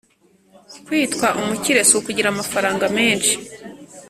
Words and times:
Kuitwa 0.85 1.27
umukire 1.39 1.81
sukugira 1.89 2.27
amafaranga 2.31 2.85
menshi 2.97 3.33